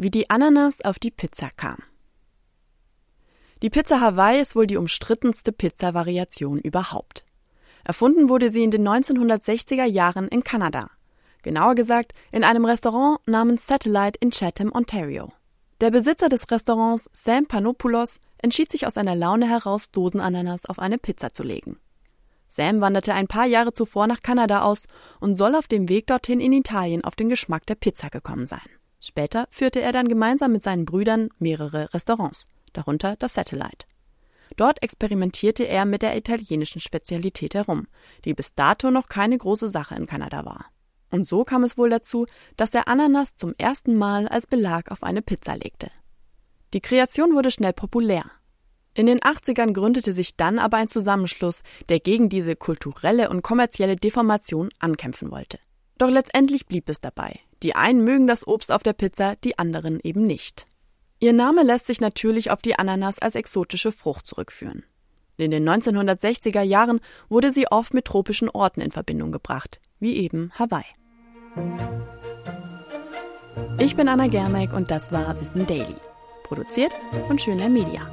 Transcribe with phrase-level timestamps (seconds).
[0.00, 1.78] Wie die Ananas auf die Pizza kam.
[3.62, 7.24] Die Pizza Hawaii ist wohl die umstrittenste Pizza-Variation überhaupt.
[7.82, 10.88] Erfunden wurde sie in den 1960er Jahren in Kanada.
[11.42, 15.32] Genauer gesagt in einem Restaurant namens Satellite in Chatham, Ontario.
[15.80, 20.98] Der Besitzer des Restaurants, Sam Panopoulos, entschied sich aus einer Laune heraus, Dosenananas auf eine
[20.98, 21.76] Pizza zu legen.
[22.46, 24.84] Sam wanderte ein paar Jahre zuvor nach Kanada aus
[25.18, 28.77] und soll auf dem Weg dorthin in Italien auf den Geschmack der Pizza gekommen sein.
[29.00, 33.86] Später führte er dann gemeinsam mit seinen Brüdern mehrere Restaurants, darunter das Satellite.
[34.56, 37.86] Dort experimentierte er mit der italienischen Spezialität herum,
[38.24, 40.66] die bis dato noch keine große Sache in Kanada war.
[41.10, 42.26] Und so kam es wohl dazu,
[42.56, 45.90] dass der Ananas zum ersten Mal als Belag auf eine Pizza legte.
[46.74, 48.24] Die Kreation wurde schnell populär.
[48.94, 53.96] In den 80ern gründete sich dann aber ein Zusammenschluss, der gegen diese kulturelle und kommerzielle
[53.96, 55.58] Deformation ankämpfen wollte.
[55.98, 57.40] Doch letztendlich blieb es dabei.
[57.62, 60.66] Die einen mögen das Obst auf der Pizza, die anderen eben nicht.
[61.20, 64.84] Ihr Name lässt sich natürlich auf die Ananas als exotische Frucht zurückführen.
[65.36, 70.52] In den 1960er Jahren wurde sie oft mit tropischen Orten in Verbindung gebracht, wie eben
[70.58, 70.84] Hawaii.
[73.80, 75.96] Ich bin Anna Germeck und das war Wissen Daily,
[76.44, 76.92] produziert
[77.26, 78.10] von Schöner Media.